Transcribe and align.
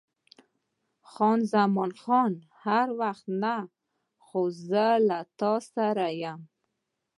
خان 1.11 1.39
زمان: 1.53 1.91
هر 2.63 2.87
وخت 2.99 3.25
نه، 3.43 3.55
خو 4.25 4.41
زه 4.69 4.87
له 5.07 5.19
تا 5.39 5.53
سره 5.73 6.05
یم. 6.21 6.41